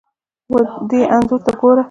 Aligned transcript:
ودې 0.51 1.01
انځور 1.13 1.39
ته 1.45 1.51
ګوره! 1.59 1.79